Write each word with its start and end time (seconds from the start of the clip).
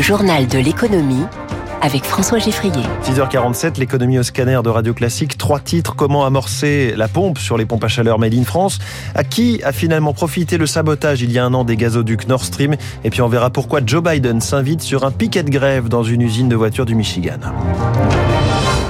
Journal 0.00 0.46
de 0.46 0.58
l'économie 0.58 1.26
avec 1.82 2.04
François 2.04 2.38
Geffrier. 2.38 2.82
6h47, 3.04 3.78
l'économie 3.78 4.18
au 4.18 4.22
scanner 4.22 4.60
de 4.64 4.70
Radio 4.70 4.94
Classique. 4.94 5.36
Trois 5.36 5.60
titres. 5.60 5.94
Comment 5.94 6.24
amorcer 6.24 6.94
la 6.96 7.06
pompe 7.06 7.38
sur 7.38 7.58
les 7.58 7.66
pompes 7.66 7.84
à 7.84 7.88
chaleur 7.88 8.18
Made 8.18 8.34
in 8.34 8.44
France? 8.44 8.78
À 9.14 9.24
qui 9.24 9.62
a 9.62 9.72
finalement 9.72 10.14
profité 10.14 10.56
le 10.56 10.66
sabotage 10.66 11.20
il 11.20 11.32
y 11.32 11.38
a 11.38 11.44
un 11.44 11.52
an 11.52 11.64
des 11.64 11.76
gazoducs 11.76 12.28
Nord 12.28 12.44
Stream? 12.44 12.76
Et 13.04 13.10
puis 13.10 13.20
on 13.20 13.28
verra 13.28 13.50
pourquoi 13.50 13.80
Joe 13.84 14.02
Biden 14.02 14.40
s'invite 14.40 14.80
sur 14.80 15.04
un 15.04 15.10
piquet 15.10 15.42
de 15.42 15.50
grève 15.50 15.88
dans 15.88 16.02
une 16.02 16.22
usine 16.22 16.48
de 16.48 16.56
voitures 16.56 16.86
du 16.86 16.94
Michigan. 16.94 17.38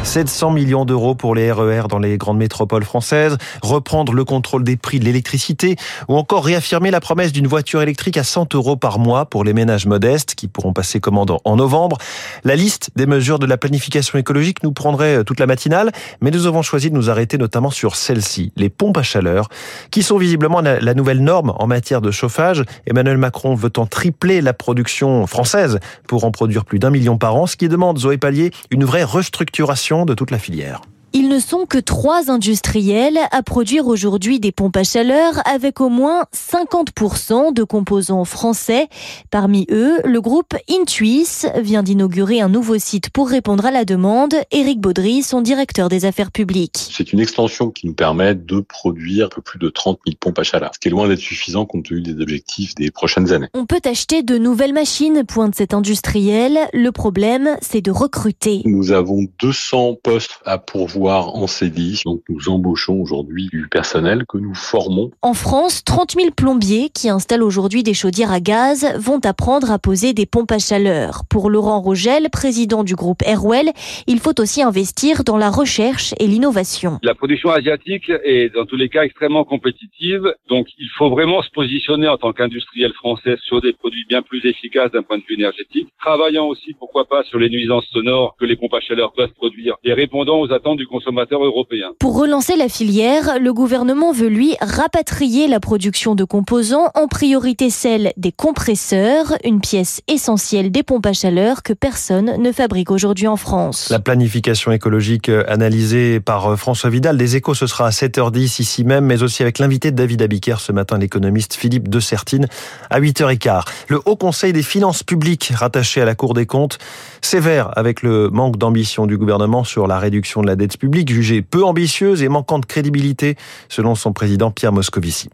700 0.03 0.51
millions 0.51 0.85
d'euros 0.85 1.15
pour 1.15 1.35
les 1.35 1.53
RER 1.53 1.83
e 1.85 1.89
dans 1.89 1.99
les 1.99 2.17
grandes 2.17 2.39
métropoles 2.39 2.85
françaises, 2.85 3.37
reprendre 3.63 4.13
le 4.13 4.25
contrôle 4.25 4.65
des 4.65 4.77
prix 4.77 4.99
de 4.99 5.05
l'électricité 5.05 5.77
ou 6.09 6.17
encore 6.17 6.45
réaffirmer 6.45 6.91
la 6.91 7.01
promesse 7.01 7.33
d'une 7.33 7.47
voiture 7.47 7.83
électrique 7.83 8.17
à 8.17 8.25
100 8.25 8.55
euros 8.55 8.77
par 8.77 8.99
mois 8.99 9.27
pour 9.27 9.45
les 9.45 9.53
ménages 9.53 9.87
modestes 9.87 10.35
qui 10.35 10.49
pourront 10.49 10.73
passer 10.73 11.01
commande 11.01 11.37
en 11.45 11.57
novembre. 11.57 11.99
La 12.45 12.57
liste 12.57 12.91
des 12.97 13.07
mesures 13.07 13.39
de 13.39 13.47
la 13.47 13.57
planification 13.57 14.19
écologique 14.19 14.63
nous 14.63 14.73
prendrait 14.73 15.19
euh, 15.19 15.25
toute 15.25 15.39
la 15.39 15.47
matinale, 15.47 15.93
mais 16.21 16.31
nous 16.31 16.47
avons 16.47 16.63
choisi 16.63 16.91
de 16.91 16.97
nous 16.97 17.11
arrêter 17.11 17.39
notamment 17.39 17.71
sur 17.71 17.95
celle-ci, 17.95 18.53
les 18.57 18.71
pompes 18.71 18.99
à 18.99 19.03
chaleur, 19.03 19.49
qui 19.91 20.03
sont 20.03 20.19
visiblement 20.19 20.61
la 20.61 20.95
nouvelle 20.95 21.23
norme 21.23 21.53
en 21.57 21.67
matière 21.67 22.01
de 22.01 22.11
chauffage. 22.11 22.65
Emmanuel 22.87 23.19
Macron 23.19 23.55
veut 23.55 23.73
en 23.77 23.87
tripler 23.87 24.41
la 24.41 24.55
production 24.55 25.27
française 25.27 25.79
pour 26.09 26.25
en 26.25 26.31
produire 26.31 26.65
plus 26.65 26.79
d'un 26.79 26.91
million 26.91 27.19
par 27.19 27.37
an, 27.37 27.47
ce 27.47 27.57
qui 27.57 27.69
demande, 27.69 27.99
Zoé 27.99 28.19
Pallier, 28.19 28.51
une 28.71 28.85
vraie 28.85 29.05
restructuration 29.05 29.90
de 29.91 30.15
toute 30.15 30.31
la 30.31 30.39
filière. 30.39 30.83
Ils 31.13 31.29
ne 31.29 31.41
sont 31.41 31.67
que 31.67 31.79
trois 31.79 32.31
industriels 32.31 33.19
à 33.33 33.43
produire 33.43 33.89
aujourd'hui 33.89 34.39
des 34.39 34.53
pompes 34.53 34.77
à 34.77 34.85
chaleur 34.85 35.41
avec 35.45 35.81
au 35.81 35.89
moins 35.89 36.27
50% 36.33 37.53
de 37.53 37.65
composants 37.65 38.25
français. 38.25 38.87
Parmi 39.33 39.67
eux, 39.73 39.99
le 40.05 40.21
groupe 40.21 40.55
Intuis 40.71 41.47
vient 41.57 41.83
d'inaugurer 41.83 42.41
un 42.41 42.49
nouveau 42.49 42.79
site 42.79 43.11
pour 43.11 43.29
répondre 43.29 43.67
à 43.67 43.73
la 43.73 43.85
demande. 43.85 44.35
Éric 44.53 44.81
Baudry, 44.81 45.25
son 45.25 45.41
directeur 45.41 45.89
des 45.89 46.05
affaires 46.05 46.31
publiques. 46.31 46.91
C'est 46.93 47.13
une 47.13 47.19
extension 47.19 47.71
qui 47.71 47.89
nous 47.89 47.95
permet 47.95 48.37
de 48.37 48.61
produire 48.61 49.27
un 49.27 49.31
peu 49.31 49.43
plus 49.43 49.59
de 49.59 49.69
30 49.69 49.99
000 50.07 50.17
pompes 50.21 50.39
à 50.39 50.45
chaleur, 50.45 50.71
ce 50.75 50.79
qui 50.79 50.87
est 50.87 50.93
loin 50.93 51.09
d'être 51.09 51.19
suffisant 51.19 51.67
compte 51.67 51.87
tenu 51.87 52.03
des 52.03 52.23
objectifs 52.23 52.77
des 52.77 52.93
prochaines 52.93 53.33
années. 53.33 53.49
On 53.55 53.67
peut 53.67 53.81
acheter 53.85 54.23
de 54.23 54.39
nouvelles 54.39 54.75
machines, 54.75 55.25
pointe 55.27 55.57
cet 55.57 55.75
industriel. 55.75 56.57
Le 56.73 56.93
problème, 56.93 57.57
c'est 57.61 57.81
de 57.81 57.91
recruter. 57.91 58.63
Nous 58.65 58.93
avons 58.93 59.27
200 59.41 59.97
postes 60.05 60.39
à 60.45 60.59
pourvoir 60.59 61.00
en 61.09 61.47
CDI. 61.47 62.03
Donc 62.05 62.23
nous 62.29 62.49
embauchons 62.49 63.01
aujourd'hui 63.01 63.49
du 63.51 63.69
personnel 63.69 64.25
que 64.29 64.39
nous 64.39 64.55
formons. 64.55 65.11
En 65.23 65.35
France, 65.35 65.85
30 65.85 66.13
000 66.13 66.31
plombiers 66.31 66.91
qui 66.91 67.09
installent 67.09 67.43
aujourd'hui 67.43 67.83
des 67.83 67.95
chaudières 67.95 68.33
à 68.33 68.41
gaz 68.41 68.87
vont 68.99 69.21
apprendre 69.25 69.71
à 69.71 69.79
poser 69.79 70.13
des 70.13 70.27
pompes 70.27 70.53
à 70.53 70.59
chaleur. 70.59 71.23
Pour 71.29 71.51
Laurent 71.51 71.81
Rogel, 71.81 72.29
président 72.31 72.85
du 72.85 72.95
groupe 72.95 73.23
Airwell, 73.25 73.71
il 74.07 74.19
faut 74.19 74.39
aussi 74.41 74.63
investir 74.63 75.25
dans 75.25 75.37
la 75.37 75.51
recherche 75.51 76.15
et 76.19 76.27
l'innovation. 76.27 76.99
La 77.03 77.15
production 77.15 77.51
asiatique 77.51 78.11
est 78.25 78.53
dans 78.55 78.67
tous 78.67 78.77
les 78.77 78.89
cas 78.89 79.03
extrêmement 79.03 79.45
compétitive, 79.45 80.35
donc 80.49 80.67
il 80.79 80.89
faut 80.97 81.11
vraiment 81.11 81.43
se 81.43 81.51
positionner 81.51 82.09
en 82.09 82.17
tant 82.17 82.33
qu'industriel 82.33 82.93
français 82.93 83.37
sur 83.45 83.61
des 83.61 83.73
produits 83.73 84.05
bien 84.09 84.23
plus 84.23 84.45
efficaces 84.45 84.91
d'un 84.93 85.03
point 85.03 85.19
de 85.19 85.23
vue 85.29 85.35
énergétique, 85.35 85.89
travaillant 86.01 86.47
aussi 86.47 86.75
pourquoi 86.79 87.07
pas 87.07 87.23
sur 87.25 87.39
les 87.39 87.49
nuisances 87.49 87.87
sonores 87.93 88.37
que 88.39 88.45
les 88.45 88.57
pompes 88.57 88.75
à 88.75 88.81
chaleur 88.81 89.13
peuvent 89.13 89.33
produire 89.33 89.77
et 89.85 89.93
répondant 89.93 90.41
aux 90.41 90.53
attentes 90.53 90.79
du 90.79 90.87
consommateurs 90.91 91.43
européens. 91.45 91.93
Pour 91.99 92.19
relancer 92.19 92.57
la 92.57 92.69
filière, 92.69 93.39
le 93.41 93.53
gouvernement 93.53 94.13
veut 94.13 94.29
lui 94.29 94.57
rapatrier 94.61 95.49
la 95.49 95.61
production 95.61 96.15
de 96.15 96.25
composants, 96.25 96.91
en 96.95 97.07
priorité 97.07 97.71
celle 97.71 98.13
des 98.17 98.33
compresseurs, 98.33 99.35
une 99.45 99.61
pièce 99.61 100.03
essentielle 100.09 100.71
des 100.71 100.83
pompes 100.83 101.07
à 101.07 101.13
chaleur 101.13 101.63
que 101.63 101.73
personne 101.73 102.37
ne 102.43 102.53
fabrique 102.53 102.91
aujourd'hui 102.91 103.29
en 103.29 103.37
France. 103.37 103.89
La 103.91 104.01
planification 104.01 104.73
écologique 104.73 105.29
euh, 105.29 105.45
analysée 105.49 106.21
par 106.21 106.49
euh, 106.49 106.57
François 106.57 106.91
Vidal 106.91 107.17
des 107.17 107.37
Échos, 107.37 107.55
ce 107.55 107.67
sera 107.67 107.87
à 107.87 107.91
7h10 107.91 108.61
ici 108.61 108.85
même, 108.85 109.07
mais 109.07 109.23
aussi 109.23 109.43
avec 109.43 109.59
l'invité 109.59 109.91
de 109.91 109.97
David 109.97 110.23
Abiker 110.23 110.57
ce 110.59 110.73
matin, 110.73 110.99
l'économiste 110.99 111.55
Philippe 111.55 111.89
de 111.89 112.01
Sertine, 112.01 112.49
à 112.91 113.01
8h15. 113.01 113.63
Le 113.89 114.01
Haut 114.05 114.17
Conseil 114.17 114.53
des 114.53 114.63
finances 114.63 115.03
publiques, 115.03 115.53
rattaché 115.55 116.01
à 116.01 116.05
la 116.05 116.15
Cour 116.15 116.35
des 116.35 116.47
comptes, 116.47 116.79
sévère 117.23 117.71
avec 117.77 118.03
le 118.03 118.31
manque 118.31 118.57
d'ambition 118.57 119.07
du 119.07 119.17
gouvernement 119.17 119.65
sur 119.65 119.87
la 119.87 119.99
réduction 119.99 120.43
de 120.43 120.47
la 120.47 120.57
dette 120.57 120.79
publique, 120.79 121.13
jugée 121.13 121.43
peu 121.43 121.65
ambitieuse 121.65 122.23
et 122.23 122.29
manquant 122.29 122.59
de 122.59 122.67
crédibilité, 122.67 123.37
selon 123.69 123.95
son 123.95 124.13
président 124.13 124.51
Pierre 124.51 124.73
Moscovici. 124.73 125.31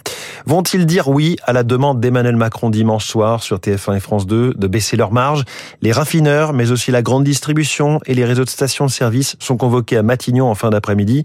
Vont-ils 0.46 0.86
dire 0.86 1.08
oui 1.08 1.36
à 1.44 1.52
la 1.52 1.62
demande 1.62 2.00
d'Emmanuel 2.00 2.36
Macron 2.36 2.70
dimanche 2.70 3.06
soir 3.06 3.42
sur 3.42 3.58
TF1 3.58 3.96
et 3.96 4.00
France 4.00 4.26
2 4.26 4.54
de 4.54 4.66
baisser 4.66 4.96
leurs 4.96 5.12
marges? 5.12 5.44
Les 5.82 5.92
raffineurs, 5.92 6.52
mais 6.52 6.70
aussi 6.70 6.90
la 6.90 7.02
grande 7.02 7.24
distribution 7.24 8.00
et 8.06 8.14
les 8.14 8.24
réseaux 8.24 8.44
de 8.44 8.50
stations-service 8.50 9.36
sont 9.38 9.56
convoqués 9.56 9.96
à 9.96 10.02
Matignon 10.02 10.50
en 10.50 10.54
fin 10.54 10.70
d'après-midi. 10.70 11.24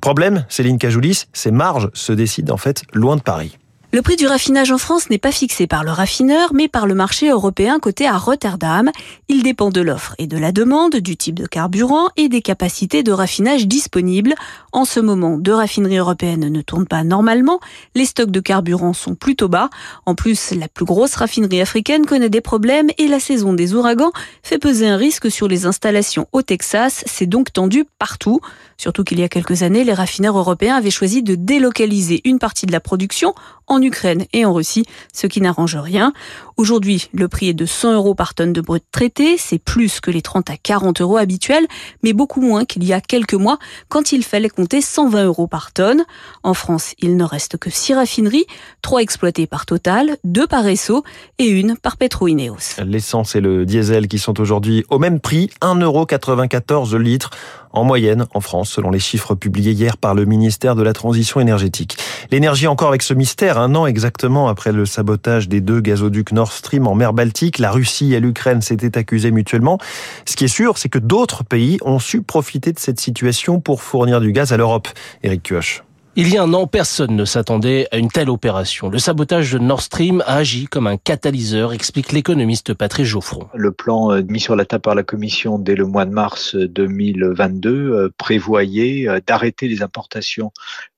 Problème, 0.00 0.44
Céline 0.48 0.78
Cajoulis, 0.78 1.24
ces 1.32 1.50
marges 1.50 1.90
se 1.94 2.12
décident 2.12 2.54
en 2.54 2.58
fait 2.58 2.82
loin 2.92 3.16
de 3.16 3.22
Paris. 3.22 3.58
Le 3.90 4.02
prix 4.02 4.16
du 4.16 4.26
raffinage 4.26 4.70
en 4.70 4.76
France 4.76 5.08
n'est 5.08 5.16
pas 5.16 5.32
fixé 5.32 5.66
par 5.66 5.82
le 5.82 5.90
raffineur, 5.90 6.52
mais 6.52 6.68
par 6.68 6.86
le 6.86 6.94
marché 6.94 7.30
européen 7.30 7.78
coté 7.78 8.06
à 8.06 8.18
Rotterdam. 8.18 8.90
Il 9.28 9.42
dépend 9.42 9.70
de 9.70 9.80
l'offre 9.80 10.14
et 10.18 10.26
de 10.26 10.36
la 10.36 10.52
demande, 10.52 10.96
du 10.96 11.16
type 11.16 11.36
de 11.36 11.46
carburant 11.46 12.10
et 12.18 12.28
des 12.28 12.42
capacités 12.42 13.02
de 13.02 13.12
raffinage 13.12 13.66
disponibles. 13.66 14.34
En 14.72 14.84
ce 14.84 15.00
moment, 15.00 15.38
deux 15.38 15.54
raffineries 15.54 15.96
européennes 15.96 16.50
ne 16.50 16.60
tournent 16.60 16.86
pas 16.86 17.02
normalement. 17.02 17.60
Les 17.94 18.04
stocks 18.04 18.30
de 18.30 18.40
carburant 18.40 18.92
sont 18.92 19.14
plutôt 19.14 19.48
bas. 19.48 19.70
En 20.04 20.14
plus, 20.14 20.50
la 20.50 20.68
plus 20.68 20.84
grosse 20.84 21.14
raffinerie 21.14 21.62
africaine 21.62 22.04
connaît 22.04 22.28
des 22.28 22.42
problèmes 22.42 22.90
et 22.98 23.08
la 23.08 23.20
saison 23.20 23.54
des 23.54 23.72
ouragans 23.72 24.12
fait 24.42 24.58
peser 24.58 24.86
un 24.86 24.98
risque 24.98 25.30
sur 25.30 25.48
les 25.48 25.64
installations 25.64 26.28
au 26.32 26.42
Texas. 26.42 27.04
C'est 27.06 27.24
donc 27.24 27.54
tendu 27.54 27.86
partout. 27.98 28.42
Surtout 28.76 29.02
qu'il 29.02 29.18
y 29.18 29.24
a 29.24 29.28
quelques 29.28 29.62
années, 29.62 29.82
les 29.82 29.94
raffineurs 29.94 30.36
européens 30.36 30.76
avaient 30.76 30.90
choisi 30.90 31.22
de 31.22 31.34
délocaliser 31.34 32.20
une 32.26 32.38
partie 32.38 32.66
de 32.66 32.72
la 32.72 32.80
production 32.80 33.34
en 33.68 33.80
Ukraine 33.82 34.26
et 34.32 34.44
en 34.44 34.52
Russie, 34.52 34.84
ce 35.12 35.26
qui 35.26 35.40
n'arrange 35.40 35.76
rien. 35.76 36.12
Aujourd'hui, 36.58 37.08
le 37.12 37.28
prix 37.28 37.50
est 37.50 37.54
de 37.54 37.66
100 37.66 37.94
euros 37.94 38.16
par 38.16 38.34
tonne 38.34 38.52
de 38.52 38.60
brut 38.60 38.82
traité. 38.90 39.36
C'est 39.38 39.60
plus 39.60 40.00
que 40.00 40.10
les 40.10 40.22
30 40.22 40.50
à 40.50 40.56
40 40.56 41.00
euros 41.00 41.16
habituels, 41.16 41.68
mais 42.02 42.12
beaucoup 42.12 42.40
moins 42.40 42.64
qu'il 42.64 42.82
y 42.82 42.92
a 42.92 43.00
quelques 43.00 43.34
mois 43.34 43.60
quand 43.88 44.10
il 44.10 44.24
fallait 44.24 44.48
compter 44.48 44.80
120 44.80 45.26
euros 45.26 45.46
par 45.46 45.72
tonne. 45.72 46.02
En 46.42 46.54
France, 46.54 46.94
il 46.98 47.16
ne 47.16 47.22
reste 47.22 47.58
que 47.58 47.70
6 47.70 47.94
raffineries, 47.94 48.46
3 48.82 49.02
exploitées 49.02 49.46
par 49.46 49.66
Total, 49.66 50.16
2 50.24 50.48
par 50.48 50.66
Esso 50.66 51.04
et 51.38 51.46
une 51.46 51.76
par 51.76 51.96
Petroineos. 51.96 52.82
L'essence 52.84 53.36
et 53.36 53.40
le 53.40 53.64
diesel 53.64 54.08
qui 54.08 54.18
sont 54.18 54.40
aujourd'hui 54.40 54.84
au 54.90 54.98
même 54.98 55.20
prix, 55.20 55.50
1,94 55.62 55.82
euros 55.84 56.98
le 56.98 57.04
litre 57.04 57.30
en 57.72 57.84
moyenne 57.84 58.26
en 58.34 58.40
France, 58.40 58.70
selon 58.70 58.90
les 58.90 58.98
chiffres 58.98 59.34
publiés 59.34 59.72
hier 59.72 59.96
par 59.96 60.14
le 60.14 60.24
ministère 60.24 60.74
de 60.74 60.82
la 60.82 60.92
Transition 60.92 61.38
énergétique. 61.38 61.98
L'énergie 62.30 62.66
encore 62.66 62.88
avec 62.88 63.02
ce 63.02 63.14
mystère, 63.14 63.58
un 63.58 63.74
an 63.74 63.86
exactement 63.86 64.48
après 64.48 64.72
le 64.72 64.86
sabotage 64.86 65.48
des 65.48 65.60
deux 65.60 65.80
gazoducs 65.80 66.32
Nord 66.32 66.47
Stream 66.52 66.86
en 66.86 66.94
mer 66.94 67.12
Baltique, 67.12 67.58
la 67.58 67.70
Russie 67.70 68.14
et 68.14 68.20
l'Ukraine 68.20 68.62
s'étaient 68.62 68.96
accusés 68.98 69.30
mutuellement. 69.30 69.78
Ce 70.24 70.36
qui 70.36 70.44
est 70.44 70.48
sûr, 70.48 70.78
c'est 70.78 70.88
que 70.88 70.98
d'autres 70.98 71.44
pays 71.44 71.78
ont 71.82 71.98
su 71.98 72.22
profiter 72.22 72.72
de 72.72 72.78
cette 72.78 73.00
situation 73.00 73.60
pour 73.60 73.82
fournir 73.82 74.20
du 74.20 74.32
gaz 74.32 74.52
à 74.52 74.56
l'Europe. 74.56 74.88
Éric 75.22 75.42
Kioch. 75.42 75.82
Il 76.20 76.34
y 76.34 76.36
a 76.36 76.42
un 76.42 76.52
an, 76.52 76.66
personne 76.66 77.14
ne 77.14 77.24
s'attendait 77.24 77.86
à 77.92 77.96
une 77.96 78.08
telle 78.08 78.28
opération. 78.28 78.88
Le 78.88 78.98
sabotage 78.98 79.52
de 79.52 79.60
Nord 79.60 79.82
Stream 79.82 80.20
a 80.26 80.38
agi 80.38 80.66
comme 80.66 80.88
un 80.88 80.96
catalyseur, 80.96 81.72
explique 81.72 82.10
l'économiste 82.10 82.74
Patrice 82.74 83.06
Geoffron. 83.06 83.46
Le 83.54 83.70
plan 83.70 84.10
euh, 84.10 84.22
mis 84.28 84.40
sur 84.40 84.56
la 84.56 84.64
table 84.64 84.82
par 84.82 84.96
la 84.96 85.04
Commission 85.04 85.60
dès 85.60 85.76
le 85.76 85.86
mois 85.86 86.06
de 86.06 86.10
mars 86.10 86.56
2022 86.56 87.70
euh, 87.70 88.12
prévoyait 88.18 89.08
euh, 89.08 89.20
d'arrêter 89.24 89.68
les 89.68 89.80
importations 89.80 90.50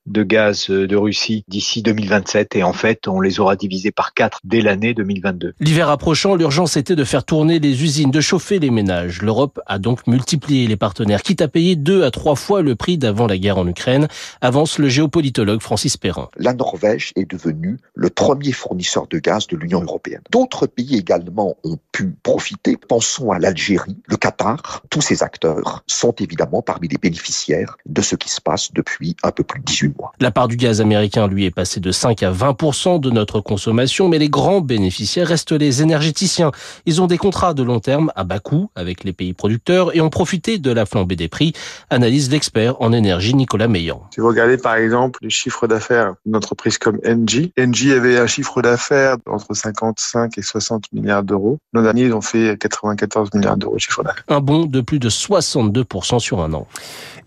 de 0.07 0.23
gaz 0.23 0.69
euh, 0.69 0.87
de 0.87 0.95
Russie 0.95 1.43
d'ici 1.47 1.81
2027 1.81 2.55
et 2.55 2.63
en 2.63 2.73
fait 2.73 3.07
on 3.07 3.21
les 3.21 3.39
aura 3.39 3.55
divisés 3.55 3.91
par 3.91 4.13
quatre 4.13 4.39
dès 4.43 4.61
l'année 4.61 4.93
2022. 4.93 5.53
L'hiver 5.59 5.89
approchant, 5.89 6.35
l'urgence 6.35 6.77
était 6.77 6.95
de 6.95 7.03
faire 7.03 7.23
tourner 7.23 7.59
les 7.59 7.83
usines, 7.83 8.11
de 8.11 8.21
chauffer 8.21 8.59
les 8.59 8.71
ménages. 8.71 9.21
L'Europe 9.21 9.59
a 9.67 9.79
donc 9.79 10.07
multiplié 10.07 10.67
les 10.67 10.75
partenaires, 10.75 11.21
quitte 11.21 11.41
à 11.41 11.47
payer 11.47 11.75
deux 11.75 12.03
à 12.03 12.11
trois 12.11 12.35
fois 12.35 12.61
le 12.61 12.75
prix 12.75 12.97
d'avant 12.97 13.27
la 13.27 13.37
guerre 13.37 13.57
en 13.57 13.67
Ukraine, 13.67 14.07
avance 14.41 14.79
le 14.79 14.89
géopolitologue 14.89 15.61
Francis 15.61 15.97
Perrin. 15.97 16.29
La 16.37 16.53
Norvège 16.53 17.11
est 17.15 17.29
devenue 17.29 17.77
le 17.93 18.09
premier 18.09 18.51
fournisseur 18.51 19.07
de 19.07 19.19
gaz 19.19 19.47
de 19.47 19.57
l'Union 19.57 19.81
européenne. 19.81 20.21
D'autres 20.31 20.67
pays 20.67 20.97
également 20.97 21.55
ont 21.63 21.77
pu 21.91 22.15
profiter. 22.23 22.77
Pensons 22.77 23.31
à 23.31 23.39
l'Algérie, 23.39 23.97
le 24.07 24.17
Qatar. 24.17 24.81
Tous 24.89 25.01
ces 25.01 25.23
acteurs 25.23 25.83
sont 25.87 26.13
évidemment 26.13 26.61
parmi 26.61 26.87
les 26.87 26.97
bénéficiaires 26.97 27.77
de 27.85 28.01
ce 28.01 28.15
qui 28.15 28.29
se 28.29 28.41
passe 28.41 28.71
depuis 28.73 29.15
un 29.23 29.31
peu 29.31 29.43
plus 29.43 29.59
de 29.59 29.65
18 29.65 29.90
mois. 29.97 30.11
La 30.19 30.31
part 30.31 30.47
du 30.47 30.57
gaz 30.57 30.81
américain, 30.81 31.27
lui, 31.27 31.45
est 31.45 31.51
passée 31.51 31.79
de 31.79 31.91
5 31.91 32.23
à 32.23 32.31
20% 32.31 32.99
de 32.99 33.09
notre 33.09 33.41
consommation, 33.41 34.07
mais 34.09 34.19
les 34.19 34.29
grands 34.29 34.61
bénéficiaires 34.61 35.27
restent 35.27 35.51
les 35.51 35.81
énergéticiens. 35.81 36.51
Ils 36.85 37.01
ont 37.01 37.07
des 37.07 37.17
contrats 37.17 37.53
de 37.53 37.63
long 37.63 37.79
terme 37.79 38.11
à 38.15 38.23
bas 38.23 38.39
coût 38.39 38.69
avec 38.75 39.03
les 39.03 39.13
pays 39.13 39.33
producteurs 39.33 39.95
et 39.95 40.01
ont 40.01 40.09
profité 40.09 40.57
de 40.57 40.71
la 40.71 40.85
flambée 40.85 41.15
des 41.15 41.27
prix, 41.27 41.53
analyse 41.89 42.29
l'expert 42.29 42.81
en 42.81 42.93
énergie 42.93 43.33
Nicolas 43.33 43.67
Meillan. 43.67 44.01
Si 44.13 44.19
vous 44.19 44.27
regardez 44.27 44.57
par 44.57 44.75
exemple 44.75 45.19
le 45.21 45.29
chiffre 45.29 45.67
d'affaires 45.67 46.13
d'une 46.25 46.35
entreprise 46.35 46.77
comme 46.77 46.99
Engie, 47.05 47.51
Engie 47.59 47.93
avait 47.93 48.17
un 48.17 48.27
chiffre 48.27 48.61
d'affaires 48.61 49.17
entre 49.27 49.53
55 49.53 50.37
et 50.37 50.41
60 50.41 50.85
milliards 50.93 51.23
d'euros. 51.23 51.57
L'an 51.73 51.83
dernier, 51.83 52.03
ils 52.03 52.13
ont 52.13 52.21
fait 52.21 52.57
94 52.59 53.29
milliards 53.33 53.57
d'euros 53.57 53.75
de 53.75 53.79
chiffre 53.79 54.03
d'affaires. 54.03 54.23
Un 54.27 54.39
bond 54.39 54.65
de 54.65 54.81
plus 54.81 54.99
de 54.99 55.09
62% 55.09 56.19
sur 56.19 56.41
un 56.41 56.53
an. 56.53 56.67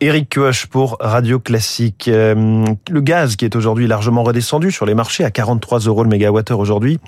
Eric 0.01 0.35
Koch 0.35 0.67
pour 0.67 0.97
Radio 1.01 1.39
Classique. 1.39 2.09
Euh, 2.09 2.35
le 2.91 3.01
gaz 3.01 3.37
qui 3.37 3.45
est 3.45 3.57
aujourd'hui 3.57 3.87
largement 3.87 4.23
redescendu 4.23 4.71
sur 4.71 4.87
les 4.87 4.95
marchés 4.95 5.25
à 5.25 5.31
43 5.31 5.81
euros 5.81 6.03
le 6.03 6.11
mégawattheure 6.11 6.59
aujourd'hui. 6.59 6.99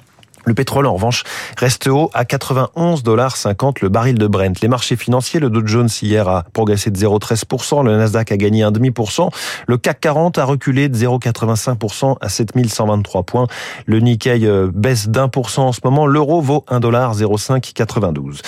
Le 0.47 0.55
pétrole, 0.55 0.87
en 0.87 0.95
revanche, 0.95 1.25
reste 1.59 1.89
haut 1.89 2.09
à 2.15 2.23
91,50 2.23 3.03
dollars 3.03 3.37
le 3.83 3.89
baril 3.89 4.17
de 4.17 4.29
Brent. 4.29 4.61
Les 4.63 4.69
marchés 4.69 4.95
financiers, 4.95 5.41
le 5.41 5.51
Dow 5.51 5.67
Jones 5.67 5.89
hier 6.01 6.29
a 6.29 6.45
progressé 6.53 6.93
de 6.93 6.97
0,13%, 6.97 7.85
le 7.85 7.97
Nasdaq 7.97 8.31
a 8.31 8.37
gagné 8.37 8.63
1,5%, 8.63 9.29
le 9.67 9.77
CAC 9.77 9.99
40 10.01 10.39
a 10.39 10.45
reculé 10.45 10.89
de 10.89 10.97
0,85% 10.97 12.19
à 12.21 12.29
7123 12.29 13.25
points. 13.25 13.49
Le 13.87 13.99
Nikkei 13.99 14.47
euh, 14.47 14.71
baisse 14.73 15.09
d'un 15.09 15.27
pour 15.27 15.51
cent 15.51 15.67
en 15.67 15.73
ce 15.73 15.81
moment, 15.83 16.07
l'euro 16.07 16.41
vaut 16.41 16.65
1,0592. 16.71 18.41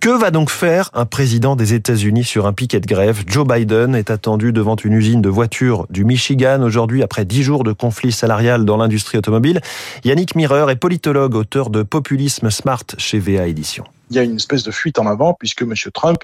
Que 0.00 0.08
va 0.08 0.30
donc 0.30 0.48
faire 0.48 0.88
un 0.94 1.04
président 1.04 1.56
des 1.56 1.74
États-Unis 1.74 2.24
sur 2.24 2.46
un 2.46 2.54
piquet 2.54 2.80
de 2.80 2.86
grève? 2.86 3.22
Joe 3.26 3.46
Biden 3.46 3.94
est 3.94 4.10
attendu 4.10 4.50
devant 4.50 4.76
une 4.76 4.94
usine 4.94 5.20
de 5.20 5.28
voitures 5.28 5.86
du 5.90 6.06
Michigan 6.06 6.62
aujourd'hui 6.62 7.02
après 7.02 7.26
dix 7.26 7.42
jours 7.42 7.64
de 7.64 7.72
conflit 7.72 8.10
salarial 8.10 8.64
dans 8.64 8.78
l'industrie 8.78 9.18
automobile. 9.18 9.60
Yannick 10.04 10.36
Mireur 10.36 10.70
est 10.70 10.76
politologue 10.76 11.34
auteur 11.34 11.68
de 11.68 11.82
Populisme 11.82 12.48
Smart 12.48 12.84
chez 12.96 13.18
VA 13.18 13.46
Édition 13.46 13.84
il 14.10 14.16
y 14.16 14.18
a 14.18 14.22
une 14.22 14.36
espèce 14.36 14.64
de 14.64 14.70
fuite 14.70 14.98
en 14.98 15.06
avant 15.06 15.34
puisque 15.34 15.62
M. 15.62 15.74
Trump, 15.94 16.22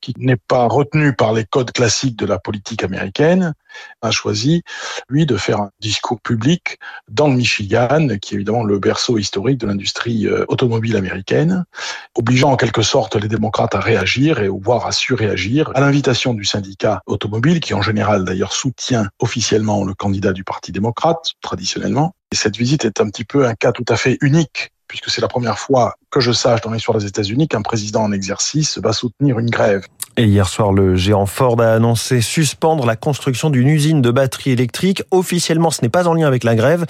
qui 0.00 0.14
n'est 0.18 0.36
pas 0.36 0.66
retenu 0.66 1.14
par 1.14 1.32
les 1.32 1.44
codes 1.44 1.70
classiques 1.70 2.16
de 2.16 2.26
la 2.26 2.38
politique 2.38 2.82
américaine, 2.82 3.54
a 4.00 4.10
choisi, 4.10 4.62
lui, 5.08 5.26
de 5.26 5.36
faire 5.36 5.60
un 5.60 5.70
discours 5.80 6.20
public 6.20 6.78
dans 7.08 7.28
le 7.28 7.34
Michigan, 7.34 8.08
qui 8.20 8.34
est 8.34 8.36
évidemment 8.36 8.64
le 8.64 8.78
berceau 8.78 9.18
historique 9.18 9.58
de 9.58 9.66
l'industrie 9.66 10.26
euh, 10.26 10.46
automobile 10.48 10.96
américaine, 10.96 11.64
obligeant 12.14 12.52
en 12.52 12.56
quelque 12.56 12.80
sorte 12.82 13.16
les 13.16 13.28
démocrates 13.28 13.74
à 13.74 13.80
réagir 13.80 14.40
et 14.40 14.48
voire 14.48 14.86
à 14.86 14.92
surréagir 14.92 15.70
à 15.74 15.80
l'invitation 15.80 16.32
du 16.32 16.44
syndicat 16.44 17.02
automobile, 17.06 17.60
qui 17.60 17.74
en 17.74 17.82
général 17.82 18.24
d'ailleurs 18.24 18.54
soutient 18.54 19.08
officiellement 19.18 19.84
le 19.84 19.92
candidat 19.92 20.32
du 20.32 20.42
Parti 20.42 20.72
démocrate, 20.72 21.32
traditionnellement. 21.42 22.14
Et 22.32 22.36
cette 22.36 22.56
visite 22.56 22.84
est 22.84 23.00
un 23.00 23.10
petit 23.10 23.24
peu 23.24 23.46
un 23.46 23.54
cas 23.54 23.72
tout 23.72 23.84
à 23.88 23.96
fait 23.96 24.16
unique 24.22 24.72
puisque 24.88 25.10
c'est 25.10 25.20
la 25.20 25.28
première 25.28 25.58
fois 25.58 25.96
que 26.10 26.20
je 26.20 26.32
sache 26.32 26.60
dans 26.60 26.70
l'histoire 26.70 26.98
des 26.98 27.06
États-Unis 27.06 27.48
qu'un 27.48 27.62
président 27.62 28.02
en 28.02 28.12
exercice 28.12 28.78
va 28.78 28.92
soutenir 28.92 29.38
une 29.38 29.50
grève. 29.50 29.86
Et 30.18 30.24
hier 30.24 30.48
soir, 30.48 30.72
le 30.72 30.96
géant 30.96 31.26
Ford 31.26 31.60
a 31.60 31.74
annoncé 31.74 32.22
suspendre 32.22 32.86
la 32.86 32.96
construction 32.96 33.50
d'une 33.50 33.68
usine 33.68 34.00
de 34.00 34.10
batteries 34.10 34.52
électriques. 34.52 35.02
Officiellement, 35.10 35.70
ce 35.70 35.82
n'est 35.82 35.90
pas 35.90 36.08
en 36.08 36.14
lien 36.14 36.26
avec 36.26 36.42
la 36.42 36.54
grève, 36.54 36.86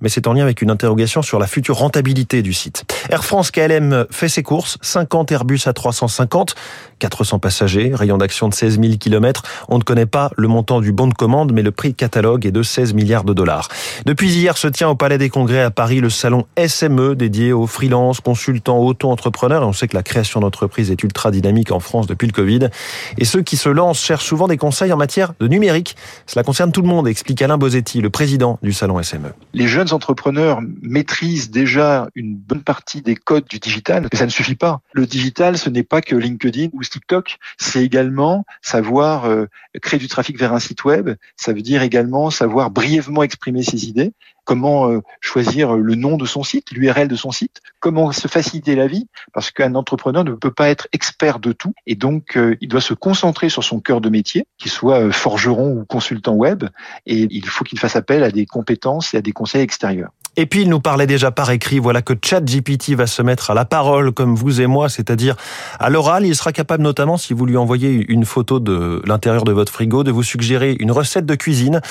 mais 0.00 0.08
c'est 0.08 0.26
en 0.26 0.32
lien 0.32 0.42
avec 0.42 0.62
une 0.62 0.70
interrogation 0.70 1.20
sur 1.20 1.38
la 1.38 1.46
future 1.46 1.76
rentabilité 1.76 2.40
du 2.40 2.54
site. 2.54 2.84
Air 3.10 3.24
France 3.24 3.50
KLM 3.50 4.06
fait 4.10 4.30
ses 4.30 4.42
courses, 4.42 4.78
50 4.80 5.30
Airbus 5.32 5.60
à 5.66 5.74
350, 5.74 6.54
400 6.98 7.40
passagers, 7.40 7.92
rayon 7.94 8.16
d'action 8.16 8.48
de 8.48 8.54
16 8.54 8.80
000 8.80 8.94
km. 8.98 9.42
On 9.68 9.76
ne 9.76 9.82
connaît 9.82 10.06
pas 10.06 10.30
le 10.38 10.48
montant 10.48 10.80
du 10.80 10.92
bon 10.92 11.08
de 11.08 11.14
commande, 11.14 11.52
mais 11.52 11.62
le 11.62 11.72
prix 11.72 11.94
catalogue 11.94 12.46
est 12.46 12.52
de 12.52 12.62
16 12.62 12.94
milliards 12.94 13.24
de 13.24 13.34
dollars. 13.34 13.68
Depuis 14.06 14.32
hier 14.32 14.56
se 14.56 14.68
tient 14.68 14.88
au 14.88 14.94
Palais 14.94 15.18
des 15.18 15.28
Congrès 15.28 15.60
à 15.60 15.70
Paris 15.70 16.00
le 16.00 16.08
salon 16.08 16.46
SME 16.56 17.16
dédié 17.32 17.52
aux 17.54 17.66
freelances, 17.66 18.20
consultants, 18.20 18.78
auto-entrepreneurs. 18.78 19.66
On 19.66 19.72
sait 19.72 19.88
que 19.88 19.96
la 19.96 20.02
création 20.02 20.40
d'entreprises 20.40 20.90
est 20.90 21.02
ultra 21.02 21.30
dynamique 21.30 21.72
en 21.72 21.80
France 21.80 22.06
depuis 22.06 22.26
le 22.26 22.32
Covid. 22.32 22.68
Et 23.16 23.24
ceux 23.24 23.42
qui 23.42 23.56
se 23.56 23.70
lancent 23.70 24.00
cherchent 24.00 24.26
souvent 24.26 24.48
des 24.48 24.58
conseils 24.58 24.92
en 24.92 24.98
matière 24.98 25.32
de 25.40 25.48
numérique. 25.48 25.96
Cela 26.26 26.44
concerne 26.44 26.72
tout 26.72 26.82
le 26.82 26.88
monde, 26.88 27.08
explique 27.08 27.40
Alain 27.40 27.56
Bosetti, 27.56 28.02
le 28.02 28.10
président 28.10 28.58
du 28.62 28.74
salon 28.74 29.02
SME. 29.02 29.32
Les 29.54 29.66
jeunes 29.66 29.92
entrepreneurs 29.94 30.60
maîtrisent 30.82 31.50
déjà 31.50 32.06
une 32.14 32.36
bonne 32.36 32.62
partie 32.62 33.00
des 33.00 33.16
codes 33.16 33.46
du 33.48 33.58
digital, 33.58 34.06
mais 34.12 34.18
ça 34.18 34.26
ne 34.26 34.30
suffit 34.30 34.54
pas. 34.54 34.82
Le 34.92 35.06
digital, 35.06 35.56
ce 35.56 35.70
n'est 35.70 35.82
pas 35.82 36.02
que 36.02 36.14
LinkedIn 36.14 36.68
ou 36.74 36.82
TikTok, 36.82 37.38
c'est 37.56 37.82
également 37.82 38.44
savoir 38.60 39.24
euh, 39.24 39.46
créer 39.80 39.98
du 39.98 40.08
trafic 40.08 40.38
vers 40.38 40.52
un 40.52 40.58
site 40.58 40.84
web, 40.84 41.10
ça 41.36 41.54
veut 41.54 41.62
dire 41.62 41.82
également 41.82 42.28
savoir 42.30 42.70
brièvement 42.70 43.22
exprimer 43.22 43.62
ses 43.62 43.86
idées, 43.86 44.12
comment 44.44 44.90
euh, 44.90 45.00
choisir 45.20 45.76
le 45.76 45.94
nom 45.94 46.16
de 46.16 46.26
son 46.26 46.42
site, 46.42 46.70
l'URL 46.72 47.08
de 47.08 47.16
son 47.16 47.30
site, 47.30 47.60
comment 47.80 48.12
se 48.12 48.28
faciliter 48.28 48.74
la 48.74 48.86
vie, 48.86 49.08
parce 49.32 49.50
qu'un 49.50 49.74
entrepreneur 49.74 50.24
ne 50.24 50.32
peut 50.32 50.50
pas 50.50 50.68
être 50.68 50.88
expert 50.92 51.38
de 51.38 51.52
tout, 51.52 51.74
et 51.86 51.94
donc 51.94 52.36
euh, 52.36 52.56
il 52.60 52.68
doit 52.68 52.80
se 52.80 52.94
concentrer 52.94 53.48
sur 53.48 53.64
son 53.64 53.80
cœur 53.80 54.00
de 54.00 54.08
métier, 54.08 54.46
qu'il 54.58 54.70
soit 54.70 55.00
euh, 55.00 55.12
forgeron 55.12 55.72
ou 55.72 55.84
consultant 55.84 56.34
web, 56.34 56.64
et 57.06 57.26
il 57.30 57.46
faut 57.46 57.64
qu'il 57.64 57.78
fasse 57.78 57.96
appel 57.96 58.24
à 58.24 58.30
des 58.30 58.46
compétences 58.46 59.14
et 59.14 59.18
à 59.18 59.22
des 59.22 59.32
conseils 59.32 59.62
extérieurs. 59.62 60.10
Et 60.36 60.46
puis 60.46 60.62
il 60.62 60.70
nous 60.70 60.80
parlait 60.80 61.06
déjà 61.06 61.30
par 61.30 61.50
écrit, 61.50 61.78
voilà 61.78 62.00
que 62.00 62.14
ChatGPT 62.14 62.94
va 62.94 63.06
se 63.06 63.20
mettre 63.20 63.50
à 63.50 63.54
la 63.54 63.66
parole 63.66 64.12
comme 64.12 64.34
vous 64.34 64.62
et 64.62 64.66
moi, 64.66 64.88
c'est-à-dire 64.88 65.36
à, 65.78 65.90
l'oral. 65.90 66.24
Il 66.24 66.34
sera 66.34 66.52
capable 66.52 66.82
notamment, 66.82 67.18
si 67.18 67.34
vous 67.34 67.44
lui 67.44 67.58
envoyez 67.58 68.06
une 68.08 68.24
photo 68.24 68.58
de 68.58 69.02
l'intérieur 69.04 69.44
de 69.44 69.52
votre 69.52 69.70
frigo, 69.70 70.04
de 70.04 70.10
vous 70.10 70.22
suggérer 70.22 70.74
une 70.80 70.90
recette 70.90 71.26
de 71.26 71.34
cuisine. 71.34 71.82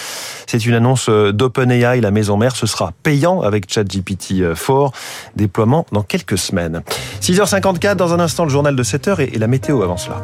C'est 0.48 0.66
une 0.66 0.74
annonce 0.74 1.08
d'OpenAI, 1.08 2.02
la 2.02 2.10
maison 2.10 2.36
mère. 2.36 2.56
Ce 2.56 2.66
sera 2.66 2.94
payant 3.04 3.42
avec 3.42 3.72
ChatGPT 3.72 4.42
4. 4.56 4.92
Déploiement 5.36 5.86
dans 5.92 6.04
quelques 6.04 6.40
semaines. 6.40 6.82
6h54, 7.22 7.96
dans 7.96 8.14
un 8.14 8.20
instant, 8.20 8.46
le 8.46 8.50
journal 8.50 8.76
de 8.76 8.84
7h 8.84 9.22
et 9.22 9.38
la 9.38 9.48
météo 9.48 9.84
avant 9.84 9.98
cela. 9.98 10.22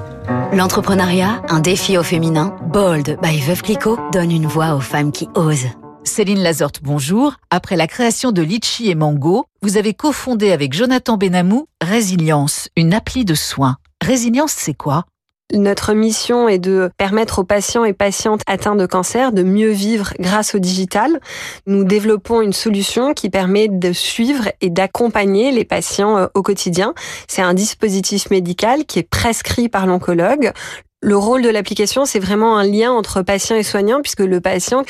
L'entrepreneuriat, 0.53 1.43
un 1.49 1.59
défi 1.59 1.99
au 1.99 2.03
féminin. 2.03 2.55
Bold 2.73 3.19
by 3.21 3.39
Veuve 3.41 3.61
Clicquot 3.61 3.99
donne 4.11 4.31
une 4.31 4.47
voix 4.47 4.73
aux 4.73 4.81
femmes 4.81 5.11
qui 5.11 5.29
osent. 5.35 5.67
Céline 6.07 6.41
Lazorte, 6.41 6.79
bonjour. 6.81 7.35
Après 7.51 7.75
la 7.75 7.85
création 7.85 8.31
de 8.31 8.41
Litchi 8.41 8.89
et 8.89 8.95
Mango, 8.95 9.45
vous 9.61 9.77
avez 9.77 9.93
cofondé 9.93 10.51
avec 10.51 10.73
Jonathan 10.73 11.17
Benamou 11.17 11.67
Résilience, 11.81 12.69
une 12.75 12.93
appli 12.93 13.25
de 13.25 13.35
soins. 13.35 13.77
Résilience, 14.01 14.53
c'est 14.53 14.73
quoi? 14.73 15.05
Notre 15.53 15.93
mission 15.93 16.49
est 16.49 16.59
de 16.59 16.89
permettre 16.97 17.39
aux 17.39 17.43
patients 17.45 17.85
et 17.85 17.93
patientes 17.93 18.41
atteints 18.47 18.75
de 18.75 18.85
cancer 18.85 19.31
de 19.31 19.43
mieux 19.43 19.69
vivre 19.69 20.13
grâce 20.19 20.55
au 20.55 20.59
digital. 20.59 21.21
Nous 21.67 21.85
développons 21.85 22.41
une 22.41 22.51
solution 22.51 23.13
qui 23.13 23.29
permet 23.29 23.69
de 23.69 23.93
suivre 23.93 24.49
et 24.59 24.69
d'accompagner 24.69 25.51
les 25.51 25.63
patients 25.63 26.17
euh, 26.17 26.27
au 26.33 26.41
quotidien. 26.41 26.93
C'est 27.29 27.41
un 27.41 27.53
dispositif 27.53 28.29
médical 28.29 28.85
qui 28.85 28.99
est 28.99 29.09
prescrit 29.09 29.69
par 29.69 29.87
l'oncologue. 29.87 30.51
Le 31.01 31.15
rôle 31.15 31.43
de 31.43 31.49
l'application, 31.49 32.05
c'est 32.05 32.19
vraiment 32.19 32.57
un 32.57 32.63
lien 32.63 32.91
entre 32.91 33.21
patient 33.21 33.55
et 33.55 33.61
soignant, 33.61 34.01
puisque 34.01 34.21
le 34.21 34.41
patient, 34.41 34.81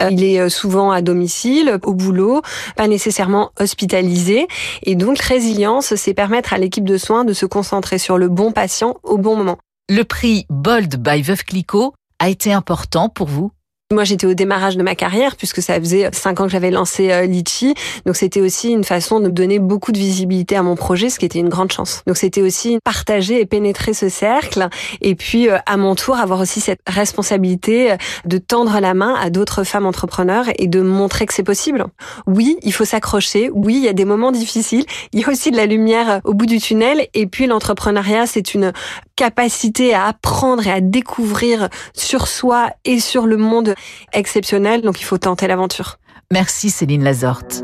euh, 0.00 0.08
il 0.10 0.24
est 0.24 0.40
euh, 0.40 0.48
souvent 0.48 0.90
à 0.90 1.02
domicile, 1.02 1.78
au 1.84 1.94
boulot, 1.94 2.42
pas 2.76 2.88
nécessairement 2.88 3.52
hospitalisé. 3.60 4.48
Et 4.82 4.96
donc, 4.96 5.20
résilience, 5.20 5.94
c'est 5.94 6.14
permettre 6.14 6.52
à 6.52 6.58
l'équipe 6.58 6.84
de 6.84 6.98
soins 6.98 7.24
de 7.24 7.32
se 7.32 7.46
concentrer 7.46 7.98
sur 7.98 8.18
le 8.18 8.28
bon 8.28 8.50
patient 8.50 8.96
au 9.04 9.18
bon 9.18 9.36
moment. 9.36 9.58
Le 9.88 10.02
prix 10.02 10.46
Bold 10.50 10.96
by 10.96 11.22
Veuve 11.22 11.44
Clicquot 11.44 11.94
a 12.18 12.28
été 12.28 12.52
important 12.52 13.08
pour 13.08 13.28
vous? 13.28 13.52
Moi, 13.92 14.04
j'étais 14.04 14.26
au 14.26 14.34
démarrage 14.34 14.76
de 14.76 14.82
ma 14.82 14.94
carrière 14.94 15.36
puisque 15.36 15.62
ça 15.62 15.78
faisait 15.78 16.08
cinq 16.12 16.40
ans 16.40 16.44
que 16.44 16.50
j'avais 16.50 16.70
lancé 16.70 17.10
euh, 17.10 17.26
Litchi. 17.26 17.74
Donc, 18.06 18.16
c'était 18.16 18.40
aussi 18.40 18.70
une 18.70 18.84
façon 18.84 19.20
de 19.20 19.28
donner 19.28 19.58
beaucoup 19.58 19.92
de 19.92 19.98
visibilité 19.98 20.56
à 20.56 20.62
mon 20.62 20.76
projet, 20.76 21.10
ce 21.10 21.18
qui 21.18 21.26
était 21.26 21.38
une 21.38 21.48
grande 21.48 21.72
chance. 21.72 22.02
Donc, 22.06 22.16
c'était 22.16 22.42
aussi 22.42 22.78
partager 22.84 23.40
et 23.40 23.46
pénétrer 23.46 23.94
ce 23.94 24.08
cercle. 24.08 24.68
Et 25.00 25.14
puis, 25.14 25.48
euh, 25.48 25.58
à 25.66 25.76
mon 25.76 25.94
tour, 25.94 26.16
avoir 26.16 26.40
aussi 26.40 26.60
cette 26.60 26.80
responsabilité 26.86 27.92
euh, 27.92 27.96
de 28.24 28.38
tendre 28.38 28.78
la 28.80 28.94
main 28.94 29.14
à 29.14 29.30
d'autres 29.30 29.64
femmes 29.64 29.86
entrepreneurs 29.86 30.46
et 30.58 30.66
de 30.66 30.80
montrer 30.80 31.26
que 31.26 31.34
c'est 31.34 31.42
possible. 31.42 31.84
Oui, 32.26 32.56
il 32.62 32.72
faut 32.72 32.84
s'accrocher. 32.84 33.50
Oui, 33.52 33.74
il 33.76 33.82
y 33.82 33.88
a 33.88 33.92
des 33.92 34.04
moments 34.04 34.32
difficiles. 34.32 34.84
Il 35.12 35.20
y 35.20 35.24
a 35.24 35.28
aussi 35.28 35.50
de 35.50 35.56
la 35.56 35.66
lumière 35.66 36.20
au 36.24 36.34
bout 36.34 36.46
du 36.46 36.58
tunnel. 36.58 37.06
Et 37.14 37.26
puis, 37.26 37.46
l'entrepreneuriat, 37.46 38.26
c'est 38.26 38.54
une 38.54 38.72
capacité 39.16 39.94
à 39.94 40.06
apprendre 40.06 40.66
et 40.66 40.70
à 40.70 40.80
découvrir 40.80 41.68
sur 41.94 42.26
soi 42.26 42.70
et 42.84 42.98
sur 42.98 43.26
le 43.26 43.36
monde 43.36 43.74
exceptionnel, 44.12 44.82
donc 44.82 45.00
il 45.00 45.04
faut 45.04 45.18
tenter 45.18 45.46
l'aventure. 45.46 45.96
Merci 46.32 46.70
Céline 46.70 47.04
Lazorte. 47.04 47.62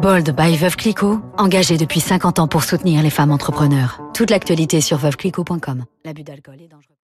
Bold 0.00 0.36
by 0.36 0.56
Veuve 0.56 0.76
Clicquot, 0.76 1.20
engagé 1.38 1.76
depuis 1.76 2.00
50 2.00 2.38
ans 2.38 2.48
pour 2.48 2.64
soutenir 2.64 3.02
les 3.02 3.10
femmes 3.10 3.32
entrepreneurs. 3.32 4.00
Toute 4.14 4.30
l'actualité 4.30 4.80
sur 4.80 4.98
veuveclicquot.com. 4.98 5.84
L'abus 6.04 6.22
d'alcool 6.22 6.60
est 6.62 6.68
dangereux. 6.68 6.94